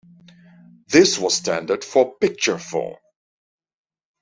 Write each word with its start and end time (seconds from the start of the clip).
This 0.87 1.19
was 1.19 1.35
standard 1.35 1.83
for 1.83 2.17
Picturephone. 2.17 2.95